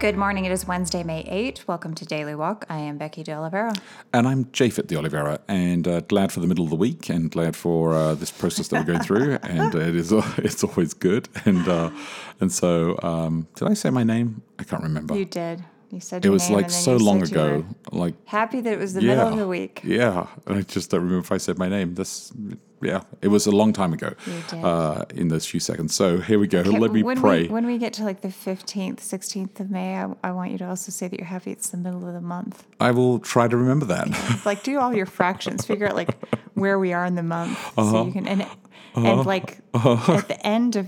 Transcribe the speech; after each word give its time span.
Good 0.00 0.16
morning. 0.16 0.44
It 0.44 0.52
is 0.52 0.64
Wednesday, 0.64 1.02
May 1.02 1.24
8th. 1.24 1.66
Welcome 1.66 1.92
to 1.96 2.04
Daily 2.04 2.36
Walk. 2.36 2.64
I 2.68 2.78
am 2.78 2.98
Becky 2.98 3.24
De 3.24 3.32
Oliveira. 3.32 3.72
And 4.12 4.28
I'm 4.28 4.44
Japhet 4.44 4.86
de 4.86 4.96
Oliveira, 4.96 5.40
and 5.48 5.88
uh, 5.88 6.02
glad 6.02 6.30
for 6.30 6.38
the 6.38 6.46
middle 6.46 6.62
of 6.62 6.70
the 6.70 6.76
week, 6.76 7.08
and 7.08 7.28
glad 7.28 7.56
for 7.56 7.94
uh, 7.94 8.14
this 8.14 8.30
process 8.30 8.68
that 8.68 8.78
we're 8.78 8.92
going 8.92 9.02
through. 9.04 9.38
and 9.42 9.74
it 9.74 9.96
is 9.96 10.12
it's 10.38 10.62
always 10.62 10.94
good. 10.94 11.28
And 11.44 11.66
uh, 11.66 11.90
and 12.38 12.52
so, 12.52 12.96
um, 13.02 13.48
did 13.56 13.66
I 13.66 13.74
say 13.74 13.90
my 13.90 14.04
name? 14.04 14.42
I 14.60 14.62
can't 14.62 14.84
remember. 14.84 15.18
You 15.18 15.24
did. 15.24 15.64
You 15.90 16.00
said 16.00 16.24
it 16.24 16.28
was 16.30 16.50
like 16.50 16.70
so 16.70 16.96
long 16.96 17.22
ago. 17.22 17.64
Like 17.92 18.14
Happy 18.26 18.60
that 18.60 18.72
it 18.72 18.78
was 18.78 18.92
the 18.94 19.02
yeah, 19.02 19.14
middle 19.14 19.28
of 19.28 19.38
the 19.38 19.48
week. 19.48 19.80
Yeah, 19.84 20.26
and 20.46 20.58
I 20.58 20.62
just 20.62 20.90
don't 20.90 21.00
remember 21.00 21.20
if 21.24 21.32
I 21.32 21.38
said 21.38 21.58
my 21.58 21.68
name. 21.68 21.94
This, 21.94 22.30
yeah, 22.82 23.02
it 23.22 23.28
was 23.28 23.46
a 23.46 23.50
long 23.50 23.72
time 23.72 23.92
ago. 23.94 24.12
Uh, 24.52 25.04
in 25.14 25.28
those 25.28 25.46
few 25.46 25.60
seconds. 25.60 25.94
So 25.94 26.18
here 26.20 26.38
we 26.38 26.46
go. 26.46 26.60
Okay, 26.60 26.78
Let 26.78 26.92
me 26.92 27.02
when 27.02 27.18
pray. 27.18 27.42
We, 27.44 27.48
when 27.48 27.66
we 27.66 27.78
get 27.78 27.92
to 27.94 28.04
like 28.04 28.20
the 28.20 28.28
15th, 28.28 28.96
16th 28.98 29.60
of 29.60 29.70
May, 29.70 29.96
I, 29.96 30.08
I 30.22 30.30
want 30.32 30.52
you 30.52 30.58
to 30.58 30.68
also 30.68 30.92
say 30.92 31.08
that 31.08 31.18
you're 31.18 31.26
happy 31.26 31.52
it's 31.52 31.70
the 31.70 31.78
middle 31.78 32.06
of 32.06 32.12
the 32.12 32.20
month. 32.20 32.66
I 32.80 32.90
will 32.90 33.18
try 33.18 33.48
to 33.48 33.56
remember 33.56 33.86
that. 33.86 34.42
like 34.44 34.62
do 34.62 34.78
all 34.78 34.94
your 34.94 35.06
fractions 35.06 35.64
figure 35.64 35.88
out 35.88 35.94
like 35.96 36.16
where 36.54 36.78
we 36.78 36.92
are 36.92 37.06
in 37.06 37.14
the 37.14 37.22
month 37.22 37.58
Uh-huh. 37.78 37.90
so 37.90 38.06
you 38.06 38.12
can 38.12 38.28
and 38.28 38.46
and 38.94 39.24
like 39.26 39.58
at 39.74 40.28
the 40.28 40.38
end 40.44 40.76
of 40.76 40.86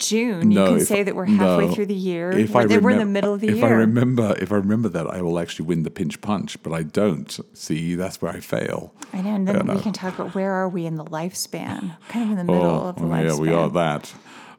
June 0.00 0.48
No, 0.48 0.64
you 0.64 0.70
can 0.70 0.80
if- 0.80 0.88
say 0.88 1.02
that 1.02 1.14
we're 1.14 1.26
halfway 1.26 1.66
no. 1.66 1.72
through 1.72 1.86
the 1.86 1.94
year 1.94 2.32
if 2.32 2.50
we're, 2.50 2.62
I 2.62 2.66
that 2.66 2.82
we're 2.82 2.90
in 2.90 2.98
the 2.98 3.04
middle 3.04 3.34
of 3.34 3.40
the 3.40 3.48
if 3.48 3.56
year 3.56 3.66
I 3.66 3.70
remember, 3.70 4.34
if 4.38 4.50
I 4.50 4.56
remember 4.56 4.88
that, 4.88 5.06
I 5.06 5.22
will 5.22 5.38
actually 5.38 5.66
win 5.66 5.84
the 5.84 5.90
pinch 5.90 6.20
punch. 6.20 6.60
But 6.62 6.72
I 6.72 6.82
don't. 6.82 7.38
See, 7.54 7.94
that's 7.94 8.20
where 8.20 8.32
I 8.32 8.40
fail. 8.40 8.92
I 9.12 9.20
know 9.22 9.34
and 9.34 9.46
then 9.46 9.66
know. 9.66 9.74
we 9.74 9.80
can 9.80 9.92
talk 9.92 10.18
about 10.18 10.34
where 10.34 10.52
are 10.52 10.68
we 10.68 10.86
in 10.86 10.96
the 10.96 11.04
lifespan 11.04 11.96
kind 12.08 12.24
of 12.24 12.30
in 12.30 12.46
the 12.46 12.52
middle 12.52 12.66
oh, 12.66 12.88
of 12.88 12.96
the 12.96 13.02
oh, 13.02 13.08
lifespan 13.08 13.24
yeah, 13.26 13.38
we 13.38 13.52
are 13.52 13.70
that. 13.70 14.12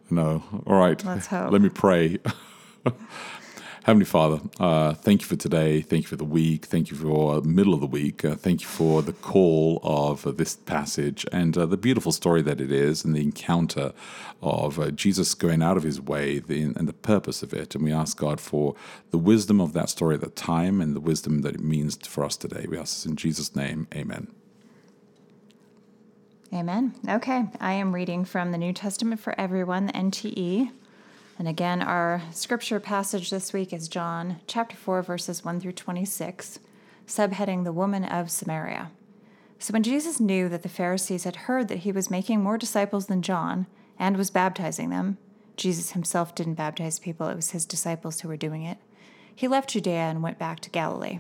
No. 0.10 0.44
All 0.66 0.78
right. 0.78 1.04
Let's 1.04 1.28
hope. 1.28 1.52
Let 1.52 1.62
me 1.62 1.70
pray. 1.70 2.20
Heavenly 3.84 4.06
Father, 4.06 4.42
uh, 4.60 4.94
thank 4.94 5.22
you 5.22 5.28
for 5.28 5.36
today. 5.36 5.82
Thank 5.82 6.04
you 6.04 6.08
for 6.08 6.16
the 6.16 6.24
week. 6.24 6.66
Thank 6.68 6.92
you 6.92 6.98
for 6.98 7.42
the 7.42 7.48
middle 7.48 7.74
of 7.74 7.82
the 7.82 7.88
week. 7.88 8.24
Uh, 8.24 8.36
thank 8.36 8.62
you 8.62 8.68
for 8.68 9.02
the 9.02 9.14
call 9.14 9.80
of 9.82 10.28
uh, 10.28 10.32
this 10.32 10.56
passage 10.56 11.26
and 11.32 11.58
uh, 11.58 11.66
the 11.66 11.78
beautiful 11.78 12.12
story 12.12 12.44
that 12.44 12.62
it 12.62 12.72
is 12.72 13.04
and 13.04 13.16
the 13.16 13.22
encounter 13.22 13.92
of 14.40 14.80
uh, 14.80 14.92
Jesus 14.92 15.34
going 15.34 15.64
out 15.64 15.78
of 15.78 15.84
his 15.84 16.00
way 16.00 16.38
the, 16.38 16.62
and 16.62 16.88
the 16.88 16.94
purpose 16.94 17.42
of 17.42 17.56
it. 17.56 17.74
And 17.74 17.84
we 17.84 17.92
ask 17.92 18.16
God 18.18 18.40
for 18.40 18.76
the 19.10 19.18
wisdom 19.18 19.60
of 19.60 19.74
that 19.74 19.90
story 19.90 20.14
at 20.14 20.22
the 20.22 20.30
time 20.30 20.80
and 20.80 20.96
the 20.96 21.00
wisdom 21.00 21.42
that 21.42 21.56
it 21.56 21.62
means 21.62 21.98
for 22.06 22.24
us 22.24 22.38
today. 22.38 22.68
We 22.70 22.78
ask 22.78 22.98
this 22.98 23.08
in 23.08 23.16
Jesus' 23.16 23.56
name. 23.56 23.88
Amen. 23.96 24.28
Amen. 26.54 26.94
Okay, 27.10 27.46
I 27.60 27.74
am 27.74 27.96
reading 27.96 28.26
from 28.26 28.52
the 28.52 28.60
New 28.60 28.74
Testament 28.74 29.22
for 29.22 29.34
Everyone, 29.40 29.88
the 29.88 29.94
NTE. 29.94 30.70
And 31.38 31.48
again, 31.48 31.82
our 31.82 32.22
scripture 32.32 32.80
passage 32.80 33.30
this 33.30 33.52
week 33.54 33.74
is 33.74 33.88
John 33.88 34.40
chapter 34.48 34.76
4, 34.76 35.02
verses 35.02 35.44
1 35.44 35.60
through 35.60 35.72
26, 35.72 36.60
subheading 37.08 37.64
The 37.64 37.72
Woman 37.72 38.04
of 38.04 38.30
Samaria. 38.30 38.92
So 39.58 39.74
when 39.74 39.84
Jesus 39.84 40.20
knew 40.20 40.50
that 40.50 40.64
the 40.64 40.70
Pharisees 40.70 41.24
had 41.24 41.36
heard 41.36 41.68
that 41.68 41.80
he 41.80 41.92
was 41.92 42.12
making 42.12 42.42
more 42.42 42.58
disciples 42.58 43.08
than 43.08 43.22
John 43.22 43.68
and 43.98 44.18
was 44.18 44.30
baptizing 44.30 44.90
them, 44.90 45.18
Jesus 45.56 45.92
himself 45.92 46.34
didn't 46.36 46.56
baptize 46.56 47.00
people, 47.00 47.28
it 47.28 47.36
was 47.36 47.52
his 47.52 47.66
disciples 47.66 48.22
who 48.22 48.28
were 48.28 48.38
doing 48.38 48.64
it, 48.64 48.78
he 49.36 49.48
left 49.48 49.70
Judea 49.70 49.94
and 49.94 50.22
went 50.22 50.38
back 50.38 50.60
to 50.62 50.70
Galilee. 50.70 51.20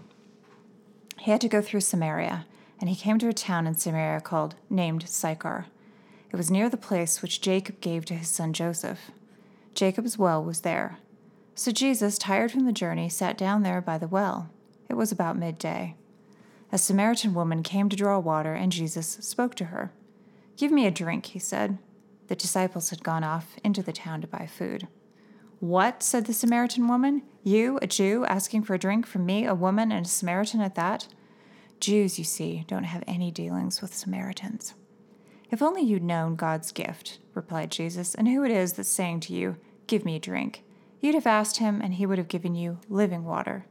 He 1.20 1.32
had 1.32 1.42
to 1.42 1.50
go 1.50 1.62
through 1.62 1.82
Samaria, 1.82 2.46
and 2.80 2.90
he 2.90 2.96
came 2.96 3.20
to 3.20 3.28
a 3.28 3.34
town 3.34 3.68
in 3.68 3.76
Samaria 3.76 4.22
called 4.22 4.56
named 4.70 5.08
Sychar. 5.08 5.68
It 6.32 6.36
was 6.36 6.52
near 6.52 6.70
the 6.70 6.78
place 6.78 7.22
which 7.22 7.42
Jacob 7.42 7.80
gave 7.82 8.06
to 8.06 8.16
his 8.16 8.30
son 8.30 8.54
Joseph. 8.54 9.12
Jacob's 9.74 10.18
well 10.18 10.44
was 10.44 10.62
there. 10.62 11.00
So 11.56 11.72
Jesus, 11.72 12.18
tired 12.18 12.52
from 12.52 12.66
the 12.66 12.72
journey, 12.72 13.10
sat 13.10 13.38
down 13.38 13.64
there 13.64 13.82
by 13.82 13.98
the 13.98 14.08
well. 14.08 14.50
It 14.90 14.96
was 14.96 15.12
about 15.12 15.38
midday. 15.38 15.96
A 16.72 16.78
Samaritan 16.78 17.34
woman 17.34 17.64
came 17.64 17.90
to 17.90 17.96
draw 17.96 18.18
water, 18.20 18.54
and 18.54 18.72
Jesus 18.72 19.18
spoke 19.22 19.56
to 19.56 19.66
her. 19.66 19.92
Give 20.58 20.72
me 20.72 20.86
a 20.86 20.92
drink, 20.92 21.28
he 21.28 21.40
said. 21.40 21.78
The 22.28 22.36
disciples 22.36 22.90
had 22.90 23.04
gone 23.04 23.24
off 23.24 23.58
into 23.64 23.84
the 23.84 23.92
town 23.92 24.22
to 24.22 24.28
buy 24.28 24.48
food. 24.48 24.88
What? 25.60 26.02
said 26.02 26.26
the 26.26 26.34
Samaritan 26.34 26.88
woman. 26.88 27.24
You, 27.44 27.78
a 27.82 27.88
Jew, 27.88 28.26
asking 28.26 28.64
for 28.64 28.74
a 28.74 28.80
drink 28.80 29.06
from 29.06 29.26
me, 29.26 29.46
a 29.46 29.54
woman 29.54 29.92
and 29.92 30.06
a 30.06 30.10
Samaritan 30.10 30.62
at 30.62 30.76
that? 30.76 31.08
Jews, 31.80 32.18
you 32.18 32.24
see, 32.24 32.64
don't 32.68 32.86
have 32.86 33.04
any 33.06 33.32
dealings 33.32 33.82
with 33.82 33.94
Samaritans. 33.94 34.74
If 35.50 35.62
only 35.62 35.82
you'd 35.82 36.04
known 36.04 36.36
God's 36.36 36.72
gift, 36.72 37.20
replied 37.34 37.72
Jesus, 37.72 38.16
and 38.16 38.28
who 38.28 38.44
it 38.44 38.52
is 38.52 38.74
that's 38.74 38.90
saying 38.90 39.22
to 39.22 39.34
you, 39.34 39.58
Give 39.88 40.06
me 40.06 40.16
a 40.16 40.20
drink. 40.20 40.64
You'd 41.00 41.16
have 41.16 41.28
asked 41.28 41.58
him, 41.58 41.82
and 41.82 41.96
he 41.96 42.06
would 42.06 42.18
have 42.18 42.28
given 42.28 42.56
you 42.56 42.80
living 42.90 43.24
water. 43.24 43.66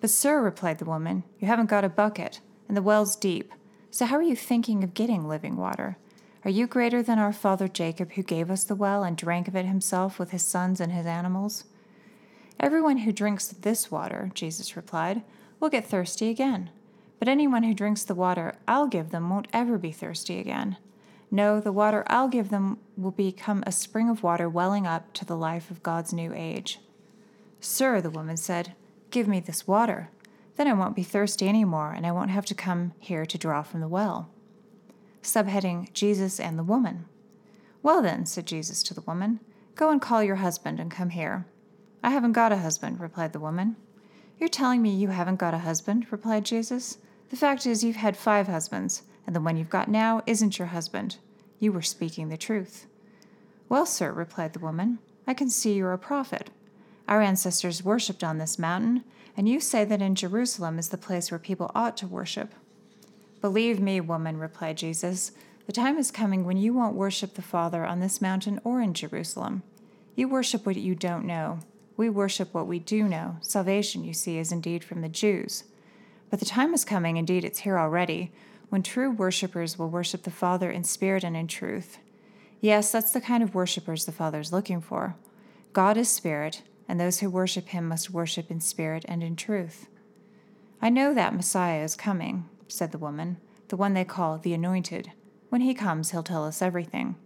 But, 0.00 0.10
sir, 0.10 0.40
replied 0.40 0.78
the 0.78 0.84
woman, 0.84 1.24
you 1.38 1.46
haven't 1.46 1.70
got 1.70 1.84
a 1.84 1.88
bucket, 1.88 2.40
and 2.68 2.76
the 2.76 2.82
well's 2.82 3.16
deep. 3.16 3.52
So 3.90 4.06
how 4.06 4.16
are 4.16 4.22
you 4.22 4.36
thinking 4.36 4.82
of 4.82 4.94
getting 4.94 5.28
living 5.28 5.56
water? 5.56 5.98
Are 6.44 6.50
you 6.50 6.66
greater 6.66 7.02
than 7.02 7.18
our 7.18 7.32
father 7.32 7.68
Jacob, 7.68 8.12
who 8.12 8.22
gave 8.22 8.50
us 8.50 8.64
the 8.64 8.74
well 8.74 9.04
and 9.04 9.16
drank 9.16 9.46
of 9.46 9.54
it 9.54 9.66
himself 9.66 10.18
with 10.18 10.30
his 10.30 10.44
sons 10.44 10.80
and 10.80 10.90
his 10.90 11.06
animals? 11.06 11.64
Everyone 12.58 12.98
who 12.98 13.12
drinks 13.12 13.48
this 13.48 13.90
water, 13.90 14.30
Jesus 14.34 14.76
replied, 14.76 15.22
will 15.60 15.68
get 15.68 15.86
thirsty 15.86 16.30
again. 16.30 16.70
But 17.18 17.28
anyone 17.28 17.62
who 17.62 17.74
drinks 17.74 18.02
the 18.02 18.14
water 18.14 18.54
I'll 18.66 18.88
give 18.88 19.10
them 19.10 19.30
won't 19.30 19.46
ever 19.52 19.78
be 19.78 19.92
thirsty 19.92 20.40
again. 20.40 20.78
No, 21.34 21.60
the 21.60 21.72
water 21.72 22.04
I'll 22.08 22.28
give 22.28 22.50
them 22.50 22.76
will 22.94 23.10
become 23.10 23.64
a 23.66 23.72
spring 23.72 24.10
of 24.10 24.22
water 24.22 24.50
welling 24.50 24.86
up 24.86 25.14
to 25.14 25.24
the 25.24 25.36
life 25.36 25.70
of 25.70 25.82
God's 25.82 26.12
new 26.12 26.30
age. 26.34 26.78
Sir, 27.58 28.02
the 28.02 28.10
woman 28.10 28.36
said, 28.36 28.74
give 29.10 29.26
me 29.26 29.40
this 29.40 29.66
water. 29.66 30.10
Then 30.56 30.68
I 30.68 30.74
won't 30.74 30.94
be 30.94 31.02
thirsty 31.02 31.48
any 31.48 31.64
more, 31.64 31.90
and 31.90 32.06
I 32.06 32.12
won't 32.12 32.30
have 32.30 32.44
to 32.46 32.54
come 32.54 32.92
here 32.98 33.24
to 33.24 33.38
draw 33.38 33.62
from 33.62 33.80
the 33.80 33.88
well. 33.88 34.28
Subheading 35.22 35.90
Jesus 35.94 36.38
and 36.38 36.58
the 36.58 36.62
woman. 36.62 37.06
Well, 37.82 38.02
then, 38.02 38.26
said 38.26 38.46
Jesus 38.46 38.82
to 38.82 38.94
the 38.94 39.00
woman, 39.00 39.40
go 39.74 39.88
and 39.88 40.02
call 40.02 40.22
your 40.22 40.36
husband 40.36 40.78
and 40.78 40.90
come 40.90 41.10
here. 41.10 41.46
I 42.02 42.10
haven't 42.10 42.32
got 42.32 42.52
a 42.52 42.58
husband, 42.58 43.00
replied 43.00 43.32
the 43.32 43.40
woman. 43.40 43.76
You're 44.38 44.50
telling 44.50 44.82
me 44.82 44.90
you 44.90 45.08
haven't 45.08 45.36
got 45.36 45.54
a 45.54 45.58
husband, 45.58 46.08
replied 46.10 46.44
Jesus. 46.44 46.98
The 47.30 47.36
fact 47.36 47.64
is, 47.64 47.82
you've 47.82 47.96
had 47.96 48.18
five 48.18 48.48
husbands, 48.48 49.04
and 49.26 49.34
the 49.34 49.40
one 49.40 49.56
you've 49.56 49.70
got 49.70 49.88
now 49.88 50.22
isn't 50.26 50.58
your 50.58 50.68
husband. 50.68 51.16
You 51.58 51.72
were 51.72 51.82
speaking 51.82 52.28
the 52.28 52.36
truth. 52.36 52.86
Well, 53.68 53.86
sir, 53.86 54.12
replied 54.12 54.52
the 54.52 54.58
woman, 54.58 54.98
I 55.26 55.34
can 55.34 55.48
see 55.48 55.74
you're 55.74 55.92
a 55.92 55.98
prophet. 55.98 56.50
Our 57.08 57.22
ancestors 57.22 57.84
worshipped 57.84 58.24
on 58.24 58.38
this 58.38 58.58
mountain, 58.58 59.04
and 59.36 59.48
you 59.48 59.60
say 59.60 59.84
that 59.84 60.02
in 60.02 60.14
Jerusalem 60.14 60.78
is 60.78 60.88
the 60.88 60.98
place 60.98 61.30
where 61.30 61.38
people 61.38 61.70
ought 61.74 61.96
to 61.98 62.06
worship. 62.06 62.52
Believe 63.40 63.80
me, 63.80 64.00
woman, 64.00 64.36
replied 64.36 64.76
Jesus, 64.76 65.32
the 65.66 65.72
time 65.72 65.98
is 65.98 66.10
coming 66.10 66.44
when 66.44 66.56
you 66.56 66.74
won't 66.74 66.96
worship 66.96 67.34
the 67.34 67.42
Father 67.42 67.84
on 67.84 68.00
this 68.00 68.20
mountain 68.20 68.60
or 68.64 68.80
in 68.80 68.94
Jerusalem. 68.94 69.62
You 70.14 70.28
worship 70.28 70.66
what 70.66 70.76
you 70.76 70.94
don't 70.94 71.24
know. 71.24 71.60
We 71.96 72.10
worship 72.10 72.52
what 72.52 72.66
we 72.66 72.78
do 72.78 73.04
know. 73.04 73.36
Salvation, 73.40 74.04
you 74.04 74.12
see, 74.12 74.38
is 74.38 74.52
indeed 74.52 74.82
from 74.84 75.02
the 75.02 75.08
Jews. 75.08 75.64
But 76.30 76.40
the 76.40 76.46
time 76.46 76.74
is 76.74 76.84
coming, 76.84 77.16
indeed 77.16 77.44
it's 77.44 77.60
here 77.60 77.78
already, 77.78 78.32
when 78.72 78.82
true 78.82 79.10
worshippers 79.10 79.78
will 79.78 79.90
worship 79.90 80.22
the 80.22 80.30
Father 80.30 80.70
in 80.70 80.82
spirit 80.82 81.22
and 81.22 81.36
in 81.36 81.46
truth. 81.46 81.98
Yes, 82.58 82.90
that's 82.90 83.12
the 83.12 83.20
kind 83.20 83.42
of 83.42 83.54
worshippers 83.54 84.06
the 84.06 84.12
Father 84.12 84.40
is 84.40 84.50
looking 84.50 84.80
for. 84.80 85.14
God 85.74 85.98
is 85.98 86.08
spirit, 86.08 86.62
and 86.88 86.98
those 86.98 87.20
who 87.20 87.28
worship 87.28 87.68
him 87.68 87.86
must 87.86 88.08
worship 88.08 88.50
in 88.50 88.60
spirit 88.60 89.04
and 89.06 89.22
in 89.22 89.36
truth. 89.36 89.88
I 90.80 90.88
know 90.88 91.12
that 91.12 91.34
Messiah 91.34 91.84
is 91.84 91.94
coming, 91.94 92.48
said 92.66 92.92
the 92.92 92.98
woman, 92.98 93.36
the 93.68 93.76
one 93.76 93.92
they 93.92 94.06
call 94.06 94.38
the 94.38 94.54
Anointed. 94.54 95.12
When 95.50 95.60
he 95.60 95.74
comes, 95.74 96.12
he'll 96.12 96.22
tell 96.22 96.46
us 96.46 96.62
everything. 96.62 97.16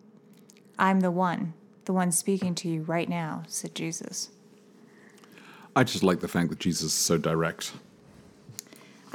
I'm 0.81 0.99
the 0.99 1.13
one, 1.13 1.55
the 1.85 1.93
one 1.93 2.11
speaking 2.11 2.57
to 2.57 2.69
you 2.69 2.83
right 2.83 3.09
now, 3.09 3.45
said 3.47 3.73
Jesus. 3.73 4.31
I 5.77 5.85
just 5.85 6.03
like 6.03 6.19
the 6.19 6.27
fact 6.27 6.49
that 6.49 6.59
Jesus 6.59 6.87
is 6.87 6.93
so 6.93 7.19
direct. 7.19 7.73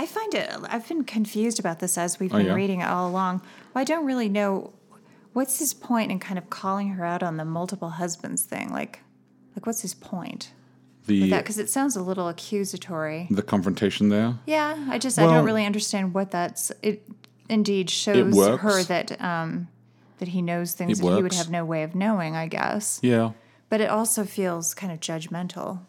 I 0.01 0.06
find 0.07 0.33
it, 0.33 0.50
I've 0.68 0.88
been 0.88 1.03
confused 1.03 1.59
about 1.59 1.80
this 1.80 1.95
as 1.98 2.19
we've 2.19 2.33
Oh, 2.33 2.38
been 2.38 2.48
yeah? 2.48 2.53
reading 2.56 2.81
it 2.81 2.88
all 2.88 3.07
along. 3.07 3.42
Well, 3.74 3.81
I 3.81 3.86
don't 3.86 4.06
really 4.06 4.30
know 4.30 4.74
what's 5.33 5.59
his 5.59 5.74
point 5.75 6.12
in 6.12 6.18
kind 6.19 6.39
of 6.39 6.50
calling 6.50 6.89
her 6.89 7.06
out 7.06 7.21
on 7.21 7.38
the 7.38 7.45
multiple 7.45 7.89
husbands 7.92 8.42
thing. 8.44 8.71
Like, 8.71 9.00
like 9.56 9.65
what's 9.68 9.81
his 9.81 9.94
point? 9.94 10.53
The 11.06 11.30
that 11.30 11.44
because 11.44 11.59
it 11.59 11.69
sounds 11.69 11.95
a 11.95 12.01
little 12.01 12.27
accusatory. 12.30 13.27
the 13.30 13.42
confrontation 13.44 14.09
there. 14.09 14.39
Yeah, 14.48 14.75
I 14.89 14.98
just 14.98 15.19
I 15.19 15.24
don't 15.24 15.45
really 15.45 15.65
understand 15.65 16.13
what 16.15 16.31
that's. 16.31 16.71
It 16.81 17.03
indeed 17.50 17.89
shows 17.89 18.33
works. 18.33 18.62
her 18.63 18.83
that 18.83 19.21
um, 19.21 19.68
that 20.19 20.30
he 20.30 20.42
knows 20.42 20.74
things 20.74 21.00
It 21.00 21.03
that 21.03 21.15
he 21.15 21.21
would 21.24 21.33
have 21.33 21.50
no 21.51 21.63
way 21.65 21.83
of 21.83 21.94
knowing. 21.95 22.36
I 22.36 22.48
guess, 22.48 23.00
Yeah, 23.03 23.31
but 23.69 23.81
it 23.81 23.89
also 23.89 24.24
feels 24.25 24.74
kind 24.74 24.92
of 24.94 25.00
judgmental. 25.00 25.80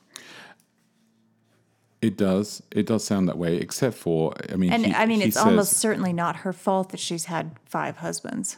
It 2.02 2.16
does. 2.16 2.62
It 2.72 2.86
does 2.86 3.04
sound 3.04 3.28
that 3.28 3.38
way, 3.38 3.56
except 3.56 3.96
for 3.96 4.34
I 4.52 4.56
mean, 4.56 4.72
And 4.72 4.86
he- 4.86 4.92
I 4.94 5.06
mean, 5.06 5.22
it's 5.22 5.36
says- 5.36 5.46
almost 5.46 5.72
certainly 5.74 6.12
not 6.12 6.36
her 6.36 6.52
fault 6.52 6.90
that 6.90 7.00
she's 7.00 7.26
had 7.26 7.52
five 7.64 7.98
husbands. 7.98 8.56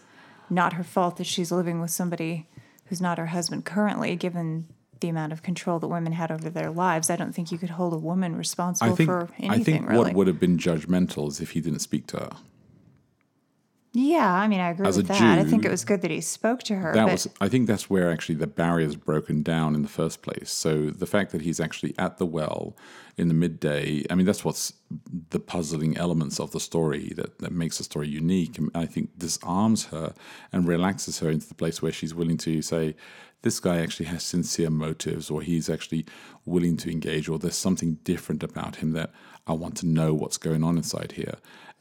Not 0.50 0.73
her 0.75 0.82
fault 0.85 1.19
that 1.19 1.26
she's 1.26 1.52
living 1.52 1.81
with 1.81 1.91
somebody 1.91 2.49
who's 2.87 3.00
not 3.00 3.19
her 3.19 3.26
husband 3.26 3.64
currently, 3.64 4.17
given 4.17 4.67
the 5.00 5.08
amount 5.08 5.32
of 5.32 5.43
control 5.43 5.79
that 5.79 5.88
women 5.88 6.12
had 6.12 6.31
over 6.31 6.49
their 6.49 6.70
lives. 6.70 7.11
I 7.11 7.17
don't 7.17 7.35
think 7.35 7.52
you 7.52 7.58
could 7.58 7.70
hold 7.70 7.93
a 7.93 7.99
woman 7.99 8.37
responsible 8.37 8.96
think 8.96 9.08
for 9.08 9.29
anything, 9.38 9.50
I 9.50 9.62
think 9.62 9.88
really. 9.88 10.05
what 10.06 10.14
would 10.14 10.26
have 10.26 10.41
been 10.41 10.56
judgmental 10.56 11.29
is 11.29 11.41
if 11.41 11.50
he 11.50 11.61
didn't 11.61 11.81
speak 11.81 12.06
to 12.08 12.17
her. 12.19 12.31
Yeah, 13.96 14.29
I 14.29 14.49
mean, 14.49 14.58
I 14.58 14.70
agree 14.70 14.88
As 14.88 14.96
with 14.96 15.06
that. 15.06 15.38
I 15.38 15.44
think 15.44 15.64
it 15.64 15.70
was 15.70 15.85
good 15.85 16.02
that 16.02 16.11
he 16.11 16.20
spoke 16.20 16.64
to 16.64 16.75
her. 16.75 16.93
That 16.93 17.05
but 17.05 17.12
was 17.12 17.29
I 17.41 17.49
think 17.49 17.69
that's 17.69 17.88
where 17.88 18.11
actually 18.11 18.35
the 18.35 18.49
barrier 18.49 18.88
is 18.88 18.96
broken 18.96 19.44
down 19.44 19.76
in 19.76 19.82
the 19.82 19.88
first 19.88 20.20
place. 20.20 20.50
So 20.50 20.91
the 20.91 21.06
fact 21.06 21.31
that 21.31 21.43
he's 21.43 21.61
actually 21.61 21.94
at 21.96 22.19
the 22.19 22.26
well 22.26 22.76
in 23.17 23.29
the 23.29 23.35
midday, 23.35 24.02
I 24.11 24.17
mean 24.17 24.26
that's 24.26 24.44
what's 24.44 24.73
the 25.31 25.38
puzzling 25.38 25.96
elements 25.96 26.41
of 26.41 26.50
the 26.50 26.58
story 26.58 27.12
that, 27.14 27.38
that 27.38 27.52
makes 27.52 27.79
the 27.79 27.85
story 27.85 28.08
unique. 28.08 28.58
And 28.58 28.69
I 28.75 28.87
think 28.87 29.17
disarms 29.17 29.87
her 29.87 30.12
and 30.52 30.67
relaxes 30.67 31.20
her 31.20 31.31
into 31.31 31.46
the 31.46 31.55
place 31.55 31.81
where 31.81 31.93
she's 31.93 32.17
willing 32.17 32.38
to 32.38 32.62
say, 32.62 32.96
this 33.43 33.61
guy 33.61 33.79
actually 33.79 34.06
has 34.06 34.25
sincere 34.25 34.70
motives 34.70 35.31
or 35.31 35.41
he's 35.41 35.70
actually 35.70 36.05
willing 36.46 36.76
to 36.79 36.91
engage 36.91 37.29
or 37.29 37.38
there's 37.38 37.55
something 37.55 37.94
different 38.02 38.43
about 38.43 38.76
him 38.76 38.93
that 38.93 39.12
I 39.46 39.52
want 39.52 39.76
to 39.79 39.87
know 39.87 40.14
what's 40.14 40.38
going 40.38 40.64
on 40.64 40.79
inside 40.79 41.12
here. 41.12 41.37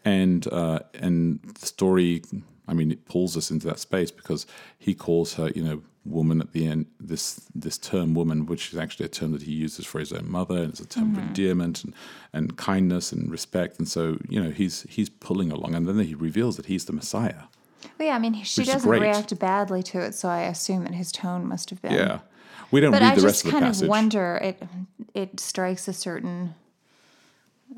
And 0.06 0.48
uh, 0.52 0.80
and 0.94 1.40
the 1.42 1.66
story 1.66 2.22
I 2.68 2.74
mean, 2.74 2.92
it 2.92 3.06
pulls 3.06 3.36
us 3.36 3.52
into 3.52 3.68
that 3.68 3.80
space 3.80 4.12
because 4.12 4.46
he 4.78 4.94
calls 4.94 5.34
her, 5.36 5.50
you 5.50 5.64
know, 5.64 5.82
woman 6.06 6.42
at 6.42 6.54
the 6.54 6.68
end. 6.68 6.86
This 7.00 7.42
this 7.54 7.78
term 7.78 8.14
"woman," 8.14 8.46
which 8.46 8.72
is 8.72 8.80
actually 8.80 9.06
a 9.06 9.10
term 9.10 9.32
that 9.34 9.44
he 9.44 9.52
uses 9.52 9.86
for 9.86 10.00
his 10.00 10.14
own 10.14 10.30
mother, 10.30 10.58
and 10.58 10.70
it's 10.70 10.80
a 10.80 10.86
term 10.86 11.16
of 11.16 11.22
endearment 11.22 11.84
and, 11.84 11.94
and 12.32 12.58
kindness 12.58 13.12
and 13.12 13.30
respect. 13.32 13.80
And 13.80 13.88
so, 13.88 14.18
you 14.30 14.42
know, 14.42 14.50
he's 14.50 14.84
he's 14.90 15.10
pulling 15.10 15.52
along, 15.52 15.76
and 15.76 15.88
then 15.88 16.00
he 16.00 16.16
reveals 16.16 16.58
that 16.58 16.68
he's 16.68 16.86
the 16.86 16.94
Messiah. 16.94 17.44
Well, 18.00 18.08
yeah, 18.08 18.16
I 18.16 18.20
mean, 18.20 18.42
she 18.44 18.64
doesn't 18.64 18.90
react 18.90 19.38
badly 19.40 19.84
to 19.84 20.00
it, 20.00 20.16
so 20.16 20.30
I 20.30 20.44
assume 20.44 20.86
that 20.86 20.94
his 20.94 21.12
tone 21.12 21.46
must 21.46 21.70
have 21.70 21.82
been. 21.82 21.92
Yeah, 21.92 22.20
we 22.72 22.80
don't 22.80 22.92
But 22.92 23.02
read 23.02 23.12
I 23.12 23.16
the 23.16 23.26
rest 23.26 23.46
of 23.46 23.52
the 23.52 23.60
passage. 23.60 23.66
I 23.66 23.70
just 23.70 23.80
kind 23.82 23.84
of 23.84 23.90
wonder. 23.90 24.40
It 24.42 24.64
it 25.14 25.40
strikes 25.40 25.88
a 25.90 25.94
certain, 25.94 26.56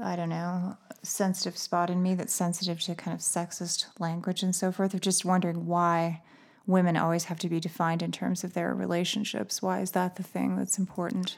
I 0.02 0.16
don't 0.16 0.30
know, 0.30 0.78
sensitive 1.04 1.58
spot 1.58 1.90
in 1.90 2.02
me 2.02 2.16
that's 2.16 2.34
sensitive 2.34 2.82
to 2.82 2.96
kind 2.96 3.14
of 3.14 3.22
sexist 3.22 3.86
language 4.00 4.44
and 4.44 4.56
so 4.56 4.72
forth. 4.72 4.94
Of 4.94 5.02
just 5.02 5.26
wondering 5.26 5.66
why 5.66 6.22
women 6.68 6.98
always 6.98 7.26
have 7.26 7.40
to 7.40 7.50
be 7.50 7.60
defined 7.60 8.02
in 8.02 8.12
terms 8.12 8.44
of 8.44 8.54
their 8.54 8.74
relationships. 8.74 9.62
Why 9.62 9.82
is 9.82 9.92
that 9.92 10.16
the 10.16 10.24
thing 10.24 10.58
that's 10.58 10.78
important 10.78 11.38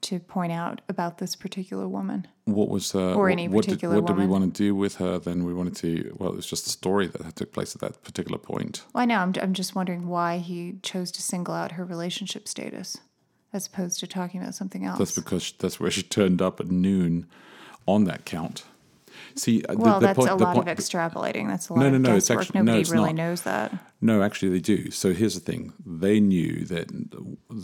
to 0.00 0.20
point 0.20 0.52
out 0.52 0.80
about 0.88 1.18
this 1.18 1.34
particular 1.34 1.88
woman? 1.88 2.28
what 2.44 2.68
was 2.68 2.94
uh, 2.94 3.14
Or 3.14 3.24
what, 3.24 3.32
any 3.32 3.48
what 3.48 3.64
did, 3.64 3.72
particular 3.72 3.96
what 3.96 4.06
did 4.06 4.16
we 4.16 4.26
want 4.26 4.54
to 4.54 4.62
do 4.62 4.74
with 4.74 4.96
her? 4.96 5.18
Then 5.18 5.44
we 5.44 5.52
wanted 5.52 5.76
to. 5.76 6.16
Well, 6.18 6.30
it 6.30 6.36
was 6.36 6.46
just 6.46 6.66
a 6.66 6.70
story 6.70 7.06
that 7.08 7.36
took 7.36 7.52
place 7.52 7.74
at 7.74 7.80
that 7.80 8.02
particular 8.02 8.38
point. 8.38 8.84
Well, 8.94 9.02
I 9.02 9.04
know. 9.04 9.18
I'm, 9.18 9.34
I'm 9.40 9.54
just 9.54 9.74
wondering 9.74 10.08
why 10.08 10.38
he 10.38 10.76
chose 10.82 11.10
to 11.12 11.22
single 11.22 11.54
out 11.54 11.72
her 11.72 11.84
relationship 11.84 12.48
status 12.48 12.98
as 13.52 13.66
opposed 13.66 13.98
to 14.00 14.06
talking 14.06 14.40
about 14.40 14.54
something 14.54 14.84
else. 14.84 14.98
That's 14.98 15.14
because 15.14 15.52
that's 15.58 15.80
where 15.80 15.90
she 15.90 16.02
turned 16.02 16.42
up 16.42 16.60
at 16.60 16.68
noon 16.70 17.26
on 17.88 18.04
that 18.04 18.24
count. 18.24 18.64
See, 19.34 19.62
uh, 19.68 19.72
the, 19.72 19.78
well, 19.78 20.00
the 20.00 20.06
that's 20.06 20.16
point, 20.16 20.30
a 20.30 20.36
the 20.36 20.42
lot 20.44 20.54
point, 20.56 20.68
of 20.68 20.76
extrapolating. 20.78 21.46
That's 21.46 21.68
a 21.68 21.72
lot 21.74 21.80
No, 21.80 21.86
of 21.86 21.92
no, 21.92 21.98
no, 22.10 22.16
it's 22.16 22.28
actually- 22.30 22.58
no, 22.58 22.64
Nobody 22.64 22.80
it's 22.80 22.90
really 22.90 23.12
not. 23.12 23.22
knows 23.22 23.42
that. 23.42 23.72
No, 24.00 24.22
actually, 24.22 24.50
they 24.50 24.58
do. 24.60 24.90
So 24.90 25.12
here's 25.12 25.34
the 25.34 25.40
thing: 25.40 25.72
they 25.84 26.18
knew 26.18 26.64
that 26.66 26.86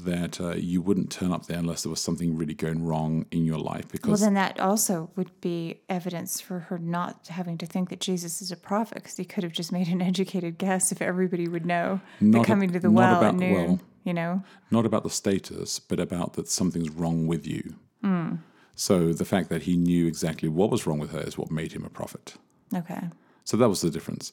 that 0.06 0.40
uh, 0.40 0.54
you 0.54 0.80
wouldn't 0.82 1.10
turn 1.10 1.32
up 1.32 1.46
there 1.46 1.58
unless 1.58 1.82
there 1.82 1.90
was 1.90 2.00
something 2.00 2.36
really 2.36 2.54
going 2.54 2.84
wrong 2.84 3.26
in 3.32 3.44
your 3.44 3.58
life. 3.58 3.88
Because 3.90 4.20
well, 4.20 4.26
then 4.28 4.34
that 4.34 4.58
also 4.60 5.10
would 5.16 5.30
be 5.40 5.80
evidence 5.88 6.40
for 6.40 6.60
her 6.60 6.78
not 6.78 7.26
having 7.28 7.58
to 7.58 7.66
think 7.66 7.88
that 7.90 8.00
Jesus 8.00 8.40
is 8.42 8.50
a 8.52 8.56
prophet, 8.56 8.96
because 9.02 9.16
he 9.16 9.24
could 9.24 9.42
have 9.44 9.52
just 9.52 9.72
made 9.72 9.88
an 9.88 10.00
educated 10.02 10.58
guess 10.58 10.92
if 10.92 11.00
everybody 11.02 11.48
would 11.48 11.66
know 11.66 12.00
Not 12.20 12.46
coming 12.46 12.70
to 12.72 12.78
the 12.80 12.90
well 12.90 13.18
about 13.18 13.34
at 13.34 13.38
the 13.40 13.46
noon. 13.46 13.66
well. 13.66 13.80
You 14.04 14.12
know, 14.14 14.42
not 14.70 14.84
about 14.86 15.02
the 15.02 15.10
status, 15.10 15.78
but 15.80 15.98
about 15.98 16.34
that 16.34 16.46
something's 16.48 16.90
wrong 16.90 17.26
with 17.26 17.46
you. 17.46 17.74
Hmm. 18.02 18.34
So 18.76 19.12
the 19.12 19.24
fact 19.24 19.48
that 19.50 19.62
he 19.62 19.76
knew 19.76 20.06
exactly 20.06 20.48
what 20.48 20.70
was 20.70 20.86
wrong 20.86 20.98
with 20.98 21.12
her 21.12 21.20
is 21.20 21.38
what 21.38 21.50
made 21.50 21.72
him 21.72 21.84
a 21.84 21.90
prophet. 21.90 22.34
okay. 22.74 23.00
So 23.46 23.58
that 23.58 23.68
was 23.68 23.82
the 23.82 23.90
difference. 23.90 24.32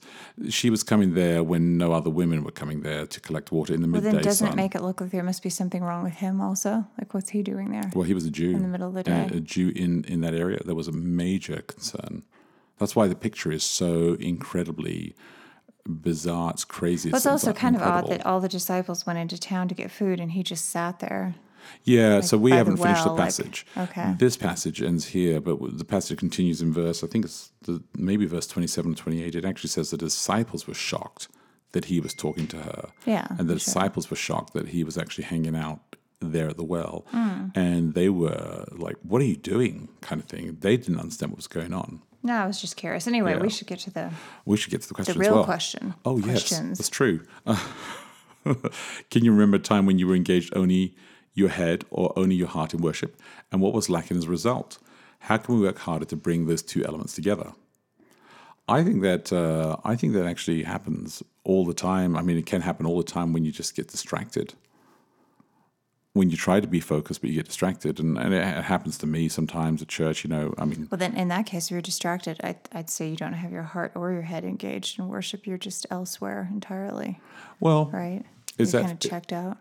She 0.50 0.70
was 0.70 0.84
coming 0.84 1.16
there 1.16 1.44
when 1.44 1.78
no 1.78 1.92
other 1.92 2.10
women 2.10 2.46
were 2.46 2.52
coming 2.52 2.80
there 2.82 3.06
to 3.06 3.20
collect 3.20 3.52
water 3.52 3.74
in 3.74 3.82
the 3.82 3.88
Well, 3.90 4.02
midday 4.02 4.16
then 4.16 4.24
doesn't 4.24 4.48
sun. 4.48 4.54
it 4.54 4.56
make 4.56 4.74
it 4.74 4.82
look 4.82 5.02
like 5.02 5.12
there 5.12 5.22
must 5.22 5.44
be 5.44 5.50
something 5.50 5.84
wrong 5.84 6.02
with 6.02 6.14
him 6.14 6.40
also? 6.40 6.86
Like, 6.98 7.14
what's 7.14 7.32
he 7.32 7.44
doing 7.44 7.72
there? 7.72 7.92
Well, 7.94 8.06
he 8.06 8.14
was 8.14 8.26
a 8.26 8.32
Jew. 8.32 8.52
in 8.52 8.62
the 8.62 8.70
middle 8.70 8.88
of 8.88 8.94
the 8.94 9.12
and 9.12 9.30
day. 9.32 9.38
A 9.38 9.40
Jew 9.42 9.74
in, 9.76 10.06
in 10.06 10.22
that 10.22 10.34
area. 10.34 10.60
There 10.64 10.76
was 10.76 10.88
a 10.88 10.94
major 10.94 11.62
concern. 11.62 12.24
That's 12.80 12.96
why 12.96 13.08
the 13.10 13.16
picture 13.16 13.52
is 13.52 13.64
so 13.66 14.14
incredibly 14.18 15.14
bizarre. 15.86 16.52
It's 16.52 16.64
crazy. 16.64 17.10
But 17.12 17.18
it's 17.18 17.26
also 17.26 17.52
kind 17.52 17.76
of 17.76 17.82
odd 17.82 18.10
that 18.10 18.26
all 18.26 18.40
the 18.40 18.48
disciples 18.50 19.06
went 19.06 19.20
into 19.20 19.38
town 19.38 19.68
to 19.68 19.76
get 19.76 19.92
food, 19.92 20.22
and 20.22 20.32
he 20.32 20.42
just 20.42 20.70
sat 20.70 21.00
there. 21.00 21.36
Yeah, 21.84 22.22
so 22.22 22.38
we 22.38 22.52
by 22.52 22.56
the 22.56 22.58
haven't 22.60 22.78
finished 22.78 23.04
the 23.04 23.10
well, 23.10 23.18
like- 23.18 23.26
passage. 23.26 23.66
okay. 23.78 24.14
This 24.18 24.38
passage 24.38 24.82
ends 24.82 25.06
here, 25.08 25.40
but 25.42 25.58
the 25.78 25.86
passage 25.86 26.18
continues 26.20 26.62
in 26.62 26.72
verse, 26.74 27.04
I 27.04 27.08
think 27.08 27.26
it's 27.26 27.52
the, 27.64 27.82
maybe 27.96 28.26
verse 28.26 28.48
27 28.48 28.92
or 28.92 28.96
28. 28.96 29.36
It 29.36 29.46
actually 29.46 29.70
says 29.70 29.90
the 29.90 29.98
disciples 29.98 30.68
were 30.68 30.74
shocked 30.74 31.28
that 31.72 31.86
he 31.86 32.00
was 32.00 32.14
talking 32.14 32.48
to 32.48 32.58
her. 32.58 32.90
Yeah, 33.06 33.28
And 33.30 33.48
the 33.50 33.54
sure. 33.54 33.66
disciples 33.66 34.10
were 34.10 34.18
shocked 34.18 34.54
that 34.54 34.68
he 34.70 34.84
was 34.84 34.98
actually 34.98 35.24
hanging 35.24 35.56
out 35.56 35.80
there 36.20 36.50
at 36.50 36.58
the 36.58 36.64
well. 36.64 37.06
Hmm. 37.10 37.48
And 37.56 37.94
they 37.96 38.10
were 38.10 38.66
like, 38.72 38.98
What 39.04 39.22
are 39.22 39.26
you 39.26 39.38
doing? 39.38 39.88
kind 40.02 40.22
of 40.22 40.28
thing. 40.28 40.58
They 40.60 40.78
didn't 40.78 41.00
understand 41.00 41.32
what 41.32 41.38
was 41.38 41.48
going 41.48 41.74
on. 41.74 42.02
No, 42.24 42.34
I 42.36 42.46
was 42.46 42.62
just 42.62 42.76
curious. 42.76 43.08
Anyway, 43.08 43.32
Yeah. 43.32 43.40
we 43.42 43.50
should 43.50 43.66
get 43.68 43.80
to 43.80 43.90
the 43.90 44.12
We 44.46 44.56
should 44.58 44.70
get 44.70 44.82
to 44.84 44.88
the 44.88 44.94
the 44.94 44.96
question 44.96 45.14
as 45.22 45.28
real 45.28 45.34
well. 45.36 45.44
question. 45.46 45.96
Oh, 46.06 46.18
yes, 46.18 46.28
questions. 46.28 46.78
that's 46.78 46.90
true. 46.90 47.22
Can 49.10 49.24
you 49.24 49.32
remember 49.32 49.58
a 49.58 49.60
time 49.60 49.86
when 49.86 50.00
you 50.00 50.08
were 50.08 50.16
engaged 50.16 50.52
only 50.56 50.96
your 51.34 51.50
head 51.50 51.86
or 51.90 52.14
only 52.18 52.36
your 52.36 52.48
heart 52.48 52.74
in 52.74 52.82
worship? 52.82 53.20
And 53.52 53.62
what 53.62 53.74
was 53.74 53.90
lacking 53.90 54.18
as 54.18 54.26
a 54.26 54.30
result? 54.30 54.78
How 55.20 55.38
can 55.38 55.56
we 55.56 55.62
work 55.62 55.80
harder 55.80 56.06
to 56.06 56.16
bring 56.16 56.48
those 56.48 56.62
two 56.62 56.84
elements 56.86 57.14
together? 57.14 57.54
I 58.68 58.84
think 58.84 59.02
that 59.02 59.34
uh, 59.34 59.78
I 59.84 59.96
think 59.96 60.14
that 60.14 60.26
actually 60.26 60.64
happens 60.64 61.22
all 61.44 61.66
the 61.66 61.74
time. 61.74 62.16
I 62.16 62.22
mean, 62.22 62.38
it 62.38 62.46
can 62.46 62.62
happen 62.62 62.86
all 62.86 62.98
the 62.98 63.04
time 63.04 63.34
when 63.34 63.44
you 63.44 63.52
just 63.52 63.76
get 63.76 63.88
distracted. 63.90 64.54
When 66.14 66.30
you 66.30 66.36
try 66.36 66.60
to 66.60 66.68
be 66.68 66.82
focused, 66.82 67.22
but 67.22 67.30
you 67.30 67.38
get 67.38 67.46
distracted, 67.46 67.98
and, 67.98 68.18
and 68.18 68.34
it 68.34 68.44
happens 68.66 68.98
to 68.98 69.08
me 69.08 69.30
sometimes 69.30 69.82
at 69.82 69.88
church. 69.88 70.26
You 70.26 70.30
know, 70.30 70.54
I 70.58 70.66
mean, 70.66 70.90
Well, 70.92 70.98
then 71.00 71.16
in 71.16 71.30
that 71.30 71.46
case, 71.46 71.68
if 71.68 71.72
you're 71.72 71.82
distracted, 71.82 72.38
I'd, 72.44 72.60
I'd 72.74 72.90
say 72.90 73.10
you 73.10 73.16
don't 73.16 73.32
have 73.32 73.52
your 73.54 73.64
heart 73.64 73.94
or 73.96 74.12
your 74.12 74.24
head 74.24 74.44
engaged 74.44 75.00
in 75.00 75.08
worship. 75.08 75.48
You're 75.48 75.58
just 75.58 75.86
elsewhere 75.90 76.50
entirely, 76.52 77.22
well, 77.62 77.86
right? 77.94 78.24
Is 78.58 78.74
you're 78.74 78.82
that- 78.82 78.88
kind 78.90 79.04
of 79.04 79.10
checked 79.10 79.32
out? 79.32 79.58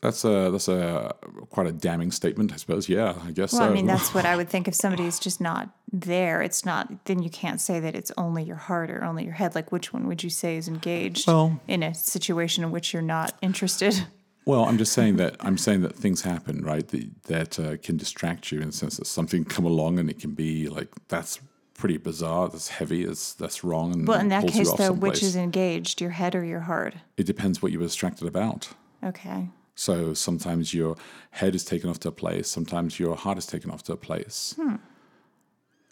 That's 0.00 0.24
a 0.24 0.50
that's 0.50 0.68
a 0.68 1.14
quite 1.50 1.66
a 1.66 1.72
damning 1.72 2.10
statement, 2.12 2.52
I 2.52 2.56
suppose. 2.56 2.88
Yeah, 2.88 3.14
I 3.24 3.32
guess 3.32 3.52
Well, 3.52 3.62
so. 3.62 3.68
I 3.68 3.70
mean, 3.70 3.86
that's 3.86 4.14
what 4.14 4.24
I 4.24 4.36
would 4.38 4.48
think 4.48 4.68
if 4.68 4.74
somebody's 4.74 5.18
just 5.18 5.40
not 5.40 5.70
there. 5.92 6.40
It's 6.42 6.64
not, 6.64 7.04
then 7.06 7.22
you 7.22 7.30
can't 7.30 7.60
say 7.60 7.80
that 7.80 7.94
it's 7.96 8.12
only 8.16 8.42
your 8.44 8.56
heart 8.56 8.90
or 8.90 9.02
only 9.04 9.24
your 9.24 9.32
head. 9.32 9.54
Like, 9.54 9.72
which 9.72 9.92
one 9.92 10.06
would 10.06 10.22
you 10.22 10.30
say 10.30 10.56
is 10.56 10.68
engaged 10.68 11.26
Well- 11.26 11.60
in 11.66 11.82
a 11.82 11.94
situation 11.94 12.62
in 12.64 12.70
which 12.70 12.92
you're 12.92 13.02
not 13.02 13.34
interested? 13.42 14.06
Well, 14.44 14.64
I'm 14.64 14.78
just 14.78 14.92
saying 14.92 15.16
that 15.22 15.36
I'm 15.40 15.58
saying 15.58 15.82
that 15.82 15.96
things 15.96 16.22
happen, 16.22 16.64
right? 16.64 16.86
That, 16.88 17.22
that 17.24 17.58
uh, 17.58 17.76
can 17.78 17.96
distract 17.96 18.52
you 18.52 18.60
in 18.60 18.68
the 18.68 18.72
sense 18.72 18.96
that 18.98 19.06
something 19.06 19.44
come 19.44 19.64
along 19.64 19.98
and 19.98 20.08
it 20.08 20.18
can 20.20 20.32
be 20.32 20.68
like 20.68 20.88
that's 21.08 21.40
pretty 21.74 21.96
bizarre, 21.96 22.48
that's 22.48 22.68
heavy, 22.68 23.04
that's 23.04 23.34
that's 23.34 23.62
wrong. 23.64 23.92
And 23.92 24.06
Well, 24.08 24.20
in 24.20 24.28
that 24.28 24.46
case, 24.48 24.72
though, 24.72 24.92
which 24.92 25.22
is 25.22 25.36
engaged, 25.36 26.00
your 26.00 26.10
head 26.10 26.34
or 26.34 26.44
your 26.44 26.60
heart? 26.60 26.94
it 27.16 27.26
depends 27.26 27.60
what 27.62 27.72
you 27.72 27.78
were 27.78 27.84
distracted 27.86 28.26
about. 28.28 28.68
Okay. 29.04 29.48
So 29.78 30.12
sometimes 30.12 30.74
your 30.74 30.96
head 31.30 31.54
is 31.54 31.64
taken 31.64 31.88
off 31.88 32.00
to 32.00 32.08
a 32.08 32.12
place, 32.12 32.48
sometimes 32.48 32.98
your 32.98 33.14
heart 33.14 33.38
is 33.38 33.46
taken 33.46 33.70
off 33.70 33.84
to 33.84 33.92
a 33.92 33.96
place. 33.96 34.56
Hmm. 34.60 34.74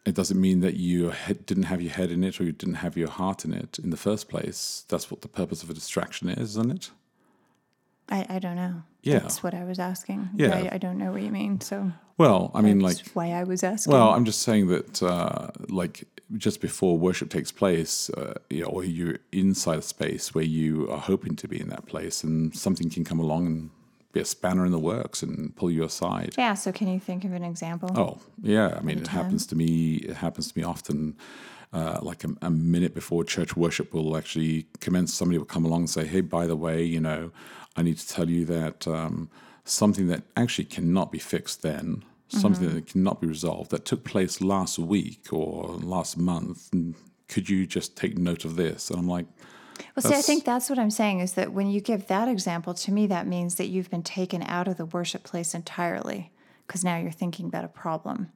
It 0.05 0.17
doesn't 0.17 0.41
mean 0.41 0.59
that 0.61 0.75
you 0.75 1.13
didn't 1.47 1.65
have 1.65 1.81
your 1.81 1.93
head 1.93 2.11
in 2.11 2.25
it 2.25 2.41
or 2.41 2.45
you 2.45 2.51
didn't 2.51 2.77
have 2.77 2.97
your 2.97 3.09
heart 3.09 3.45
in 3.45 3.53
it 3.53 3.79
in 3.79 3.91
the 3.91 3.97
first 3.97 4.29
place. 4.29 4.85
That's 4.89 5.09
what 5.09 5.23
the 5.23 5.29
purpose 5.29 5.63
of 5.63 5.71
a 5.71 5.75
distraction 5.75 6.29
is, 6.29 6.51
isn't 6.51 6.73
it? 6.73 6.91
I, 8.09 8.27
I 8.29 8.39
don't 8.41 8.57
know. 8.57 8.83
Yeah. 9.03 9.21
That's 9.21 9.45
what 9.45 9.55
I 9.55 9.63
was 9.63 9.79
asking. 9.79 10.31
Yeah. 10.35 10.57
I, 10.57 10.75
I 10.75 10.79
don't 10.79 10.99
know 10.99 11.13
what 11.13 11.23
you 11.23 11.31
mean. 11.31 11.61
So 11.61 11.93
Well, 12.19 12.51
I 12.55 12.63
mean, 12.63 12.81
like. 12.81 12.99
why 13.15 13.31
I 13.31 13.45
was 13.45 13.63
asking. 13.63 13.93
Well, 13.93 14.11
I'm 14.11 14.25
just 14.25 14.43
saying 14.43 14.67
that, 14.67 15.01
uh, 15.01 15.51
like, 15.69 16.09
just 16.37 16.61
before 16.61 16.99
worship 16.99 17.31
takes 17.31 17.53
place, 17.53 18.11
uh, 18.11 18.35
you 18.51 18.63
know, 18.63 18.69
or 18.69 18.85
you're 18.85 19.19
inside 19.31 19.79
a 19.79 19.83
space 19.83 20.35
where 20.35 20.45
you 20.45 20.91
are 20.91 20.99
hoping 20.99 21.37
to 21.37 21.47
be 21.47 21.61
in 21.61 21.69
that 21.69 21.87
place, 21.87 22.25
and 22.25 22.53
something 22.57 22.91
can 22.91 23.05
come 23.05 23.21
along 23.21 23.47
and 23.47 23.71
be 24.17 24.23
a 24.23 24.25
spanner 24.25 24.65
in 24.65 24.73
the 24.73 24.85
works 24.95 25.23
and 25.23 25.55
pull 25.57 25.71
you 25.71 25.85
aside. 25.85 26.35
Yeah. 26.39 26.55
So, 26.55 26.73
can 26.73 26.89
you 26.89 27.01
think 27.01 27.25
of 27.25 27.33
an 27.33 27.45
example? 27.45 27.91
Oh, 27.95 28.19
yeah. 28.43 28.75
I 28.79 28.81
mean, 28.81 28.99
it 28.99 29.09
happens 29.09 29.47
to 29.49 29.57
me. 29.57 29.97
It 30.11 30.17
happens 30.17 30.53
to 30.53 30.59
me 30.59 30.65
often. 30.65 31.17
Uh, 31.73 31.99
like 32.01 32.25
a, 32.25 32.29
a 32.43 32.49
minute 32.49 32.95
before 32.95 33.25
church 33.25 33.57
worship 33.57 33.93
will 33.93 34.17
actually 34.17 34.67
commence, 34.81 35.13
somebody 35.13 35.37
will 35.37 35.45
come 35.57 35.65
along 35.65 35.81
and 35.81 35.91
say, 35.91 36.07
"Hey, 36.07 36.23
by 36.23 36.47
the 36.47 36.57
way, 36.57 36.83
you 36.83 37.01
know, 37.01 37.33
I 37.77 37.83
need 37.83 37.99
to 37.99 38.09
tell 38.09 38.31
you 38.31 38.47
that 38.47 38.87
um, 38.87 39.29
something 39.65 40.07
that 40.07 40.23
actually 40.37 40.67
cannot 40.77 41.11
be 41.11 41.19
fixed 41.19 41.63
then, 41.63 42.05
something 42.29 42.73
that 42.73 42.87
cannot 42.87 43.21
be 43.21 43.27
resolved, 43.27 43.73
that 43.73 43.85
took 43.85 44.05
place 44.05 44.41
last 44.41 44.79
week 44.79 45.33
or 45.33 45.77
last 45.97 46.17
month. 46.17 46.71
Could 47.29 47.51
you 47.51 47.67
just 47.67 47.97
take 47.97 48.17
note 48.17 48.45
of 48.45 48.55
this?" 48.57 48.89
And 48.89 48.99
I'm 49.01 49.09
like, 49.09 49.27
Well, 49.95 50.03
see, 50.03 50.15
I 50.15 50.23
think 50.23 50.45
that's 50.45 50.69
what 50.71 50.79
I'm 50.79 50.91
saying 50.91 51.21
is 51.21 51.35
that 51.35 51.53
when 51.53 51.69
you 51.69 51.81
give 51.81 52.07
that 52.09 52.29
example, 52.29 52.75
to 52.75 52.93
me, 52.93 53.07
that 53.07 53.27
means 53.27 53.57
that 53.57 53.67
you've 53.67 53.91
been 53.91 54.03
taken 54.03 54.43
out 54.43 54.69
of 54.69 54.77
the 54.77 54.87
worship 54.87 55.23
place 55.23 55.55
entirely 55.55 56.31
because 56.67 56.85
now 56.85 56.97
you're 56.99 57.11
thinking 57.11 57.47
about 57.47 57.65
a 57.65 57.69
problem. 57.69 58.33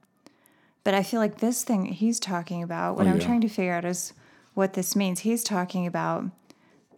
But 0.83 0.93
I 0.93 1.03
feel 1.03 1.19
like 1.19 1.37
this 1.37 1.63
thing 1.63 1.85
he's 1.85 2.19
talking 2.19 2.63
about, 2.63 2.95
what 2.95 3.05
Oh, 3.05 3.09
I'm 3.11 3.19
yeah. 3.19 3.25
trying 3.25 3.41
to 3.41 3.49
figure 3.49 3.73
out 3.73 3.85
is 3.85 4.13
what 4.53 4.73
this 4.73 4.95
means. 4.95 5.19
He's 5.21 5.43
talking 5.43 5.85
about 5.85 6.25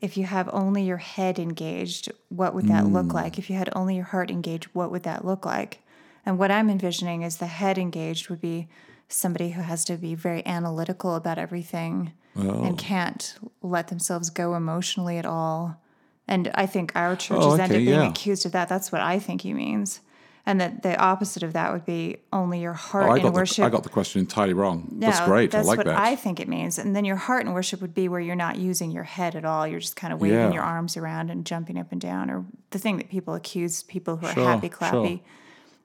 if 0.02 0.18
you 0.18 0.26
have 0.26 0.50
only 0.54 0.84
your 0.84 0.98
head 0.98 1.40
engaged, 1.40 2.12
what 2.30 2.54
would 2.54 2.68
that 2.68 2.86
Mm. 2.86 2.94
look 2.94 3.14
like? 3.14 3.38
If 3.38 3.50
you 3.50 3.56
had 3.56 3.70
only 3.74 3.96
your 3.96 4.06
heart 4.06 4.30
engaged, 4.30 4.66
what 4.74 4.92
would 4.92 5.04
that 5.04 5.24
look 5.26 5.46
like? 5.46 5.80
And 6.26 6.38
what 6.38 6.52
I'm 6.52 6.70
envisioning 6.70 7.22
is 7.22 7.38
the 7.38 7.48
head 7.48 7.78
engaged 7.78 8.30
would 8.30 8.42
be 8.42 8.68
somebody 9.14 9.50
who 9.52 9.62
has 9.62 9.86
to 9.86 9.98
be 9.98 10.16
very 10.16 10.46
analytical 10.46 11.16
about 11.16 11.38
everything 11.38 12.12
Oh. 12.36 12.64
and 12.64 12.78
can't 12.80 13.36
let 13.62 13.90
themselves 13.90 14.30
go 14.32 14.56
emotionally 14.56 15.18
at 15.20 15.26
all. 15.26 15.80
And 16.28 16.50
I 16.56 16.66
think 16.66 16.92
our 16.96 17.16
church 17.16 17.38
Oh, 17.42 17.52
has 17.52 17.60
ended 17.60 17.78
up 17.78 17.86
being 17.86 18.00
yeah. 18.00 18.10
accused 18.10 18.46
of 18.46 18.54
that. 18.54 18.70
That's 18.70 18.92
what 18.92 19.02
I 19.02 19.20
think 19.20 19.42
he 19.42 19.54
means. 19.54 20.00
And 20.46 20.60
that 20.60 20.82
the 20.84 20.98
opposite 21.00 21.44
of 21.44 21.54
that 21.54 21.72
would 21.72 21.86
be 21.86 22.18
only 22.34 22.60
your 22.60 22.72
oh, 22.74 22.76
heart 22.76 23.06
"Oh, 23.08 23.12
I 23.14 23.18
in 23.18 23.22
got 23.24 23.34
worship. 23.34 23.58
the, 23.58 23.64
I 23.66 23.70
got 23.70 23.84
the 23.84 23.90
question 23.90 24.20
entirely 24.20 24.54
wrong. 24.54 24.90
No, 24.92 25.08
that's 25.08 25.22
great. 25.26 25.52
That's 25.52 25.66
I 25.66 25.70
like 25.70 25.78
what 25.78 25.86
that." 25.86 25.98
I 26.00 26.16
think 26.18 26.40
it 26.42 26.50
means. 26.50 26.78
And 26.80 26.94
then 26.96 27.06
your 27.06 27.16
heart 27.16 27.46
and 27.46 27.54
worship 27.54 27.80
would 27.82 27.94
be 27.94 28.10
where 28.10 28.20
you're 28.20 28.36
not 28.36 28.58
using 28.58 28.92
your 28.92 29.04
head 29.04 29.36
at 29.36 29.46
all. 29.46 29.66
You're 29.68 29.80
just 29.80 29.96
kind 29.96 30.12
of 30.12 30.20
waving 30.20 30.38
Yeah. 30.38 30.52
your 30.54 30.64
arms 30.64 30.98
around 30.98 31.30
and 31.30 31.46
jumping 31.46 31.78
up 31.78 31.92
and 31.94 32.02
down, 32.02 32.30
or 32.30 32.44
the 32.72 32.80
thing 32.80 32.98
that 32.98 33.10
people 33.10 33.36
accuse 33.36 33.84
people 33.84 34.18
who 34.18 34.26
are 34.26 34.34
Sure, 34.34 34.44
happy 34.50 34.68
sure. 34.70 34.78
clappy 34.78 35.22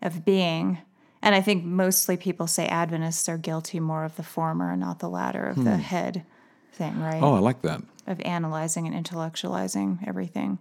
of 0.03 0.25
being. 0.25 0.79
And 1.21 1.35
I 1.35 1.41
think 1.41 1.65
mostly 1.65 2.17
people 2.17 2.47
say 2.47 2.67
Adventists 2.67 3.29
are 3.29 3.39
guilty 3.39 3.81
more 3.81 4.05
of 4.05 4.17
the 4.17 4.23
former 4.23 4.71
and 4.71 4.81
not 4.81 5.01
the 5.01 5.09
latter 5.09 5.45
of 5.45 5.63
the 5.65 5.77
head 5.77 6.25
thing, 6.73 7.01
right? 7.01 7.19
Hmm. 7.19 7.25
oh, 7.25 7.35
I 7.35 7.41
like 7.41 7.63
that. 7.63 7.83
Of 8.07 8.21
analyzing 8.21 8.87
and 8.87 9.07
intellectualizing 9.07 10.07
everything. 10.07 10.59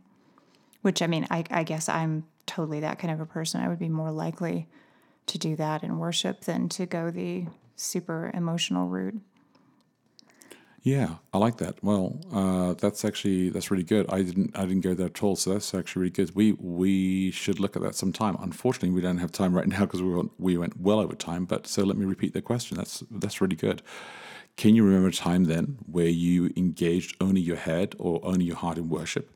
Which 0.82 1.02
I 1.02 1.08
mean, 1.08 1.28
I, 1.30 1.44
I 1.52 1.64
guess 1.64 1.88
I'm 1.88 2.26
totally 2.46 2.80
that 2.80 3.00
kind 3.00 3.14
of 3.14 3.20
a 3.20 3.26
person. 3.26 3.62
I 3.62 3.68
would 3.68 3.80
be 3.80 3.90
more 3.90 4.12
likely 4.12 4.68
to 5.28 5.38
do 5.38 5.56
that 5.58 5.84
in 5.84 6.00
worship 6.00 6.42
than 6.42 6.70
to 6.70 6.86
go 6.86 7.12
the 7.12 7.46
super 7.76 8.32
emotional 8.34 8.88
route. 8.88 9.20
Yeah, 10.88 11.16
I 11.34 11.38
like 11.38 11.58
that. 11.58 11.84
Well, 11.84 12.18
uh, 12.32 12.74
that's 12.76 13.04
actually 13.04 13.50
that's 13.50 13.70
really 13.70 13.84
good. 13.84 14.06
I 14.10 14.22
didn't 14.22 14.58
I 14.58 14.62
didn't 14.62 14.86
go 14.90 14.94
there 14.94 15.08
at 15.08 15.22
all, 15.22 15.36
so 15.36 15.52
that's 15.52 15.74
actually 15.74 16.04
really 16.04 16.12
good. 16.12 16.34
We 16.34 16.54
we 16.54 17.30
should 17.32 17.60
look 17.60 17.76
at 17.76 17.82
that 17.82 17.94
sometime. 17.94 18.38
Unfortunately, 18.40 18.92
we 18.92 19.02
don't 19.02 19.18
have 19.18 19.34
time 19.34 19.54
right 19.54 19.68
now 19.76 19.82
because 19.82 20.02
we 20.02 20.14
went, 20.16 20.32
we 20.40 20.58
went 20.58 20.80
well 20.80 21.02
over 21.02 21.14
time. 21.14 21.44
But 21.44 21.68
so 21.68 21.84
let 21.84 21.98
me 21.98 22.06
repeat 22.06 22.32
the 22.34 22.42
question. 22.42 22.78
That's 22.78 23.04
that's 23.12 23.42
really 23.42 23.58
good. 23.58 23.82
Can 24.56 24.76
you 24.76 24.86
remember 24.86 25.10
a 25.10 25.12
time 25.12 25.44
then 25.44 25.78
where 25.92 26.08
you 26.08 26.54
engaged 26.56 27.18
only 27.20 27.42
your 27.42 27.58
head 27.58 27.94
or 28.00 28.22
only 28.24 28.46
your 28.46 28.56
heart 28.56 28.78
in 28.78 28.88
worship, 28.88 29.30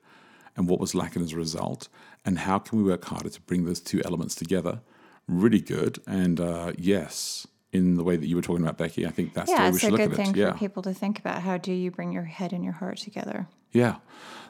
and 0.55 0.69
what 0.69 0.79
was 0.79 0.95
lacking 0.95 1.21
as 1.21 1.33
a 1.33 1.37
result? 1.37 1.89
And 2.23 2.39
how 2.39 2.59
can 2.59 2.77
we 2.77 2.85
work 2.85 3.03
harder 3.03 3.29
to 3.29 3.41
bring 3.41 3.65
those 3.65 3.81
two 3.81 4.01
elements 4.05 4.35
together? 4.35 4.79
Really 5.27 5.59
good. 5.61 5.99
And 6.07 6.39
uh, 6.39 6.71
yes, 6.77 7.45
in 7.73 7.95
the 7.95 8.03
way 8.03 8.17
that 8.17 8.27
you 8.27 8.35
were 8.35 8.41
talking 8.41 8.63
about 8.63 8.77
Becky, 8.77 9.05
I 9.07 9.11
think 9.11 9.33
that's 9.33 9.49
the 9.49 9.55
way 9.55 9.63
Yeah, 9.63 9.69
we 9.69 9.75
it's 9.75 9.77
a 9.77 9.79
should 9.79 9.91
look 9.93 10.01
good 10.01 10.11
at 10.11 10.15
thing 10.17 10.29
it. 10.31 10.35
Yeah. 10.37 10.51
for 10.51 10.57
people 10.57 10.83
to 10.83 10.93
think 10.93 11.19
about. 11.19 11.41
How 11.41 11.57
do 11.57 11.71
you 11.71 11.89
bring 11.91 12.11
your 12.11 12.23
head 12.23 12.51
and 12.53 12.63
your 12.63 12.73
heart 12.73 12.97
together? 12.97 13.47
Yeah. 13.71 13.95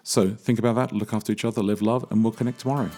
So 0.03 0.31
think 0.31 0.57
about 0.57 0.75
that, 0.75 0.91
look 0.91 1.13
after 1.13 1.31
each 1.31 1.45
other, 1.45 1.61
live 1.61 1.81
love, 1.81 2.05
and 2.09 2.23
we'll 2.23 2.33
connect 2.33 2.59
tomorrow. 2.59 2.89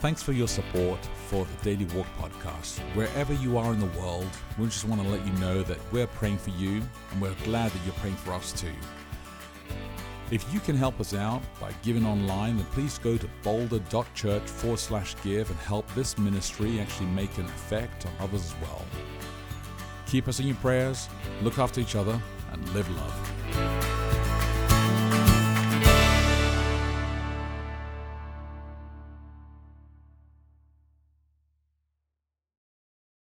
Thanks 0.00 0.22
for 0.22 0.32
your 0.32 0.48
support 0.48 0.98
for 1.28 1.44
the 1.44 1.62
Daily 1.76 1.84
Walk 1.94 2.06
podcast. 2.18 2.78
Wherever 2.94 3.34
you 3.34 3.58
are 3.58 3.72
in 3.74 3.80
the 3.80 3.98
world, 4.00 4.26
we 4.58 4.64
just 4.64 4.86
want 4.86 5.02
to 5.02 5.08
let 5.08 5.24
you 5.26 5.32
know 5.34 5.62
that 5.62 5.76
we're 5.92 6.06
praying 6.06 6.38
for 6.38 6.50
you 6.50 6.80
and 7.12 7.20
we're 7.20 7.34
glad 7.44 7.70
that 7.70 7.80
you're 7.84 7.94
praying 7.96 8.16
for 8.16 8.32
us 8.32 8.52
too. 8.52 8.72
If 10.30 10.46
you 10.54 10.60
can 10.60 10.76
help 10.76 11.00
us 11.00 11.12
out 11.12 11.42
by 11.60 11.72
giving 11.82 12.06
online, 12.06 12.56
then 12.56 12.66
please 12.66 12.98
go 12.98 13.16
to 13.16 13.28
boulder.church 13.42 14.42
forward 14.42 14.78
slash 14.78 15.16
give 15.24 15.50
and 15.50 15.58
help 15.58 15.92
this 15.94 16.16
ministry 16.18 16.78
actually 16.78 17.06
make 17.06 17.36
an 17.38 17.46
effect 17.46 18.06
on 18.06 18.12
others 18.20 18.44
as 18.44 18.54
well. 18.62 18.84
Keep 20.06 20.28
us 20.28 20.38
in 20.38 20.46
your 20.46 20.56
prayers, 20.56 21.08
look 21.42 21.58
after 21.58 21.80
each 21.80 21.96
other, 21.96 22.20
and 22.52 22.68
live 22.74 22.88
love. 22.96 23.89